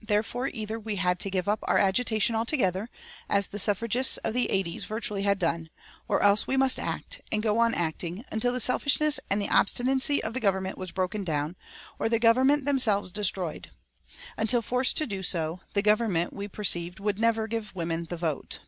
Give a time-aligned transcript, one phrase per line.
[0.00, 2.88] Therefore either we had to give up our agitation altogether,
[3.28, 5.68] as the suffragists of the eighties virtually had done,
[6.08, 10.24] or else we must act, and go on acting, until the selfishness and the obstinacy
[10.24, 11.56] of the Government was broken down,
[11.98, 13.70] or the Government themselves destroyed.
[14.38, 18.60] Until forced to do so, the Government, we perceived, would never give women the vote.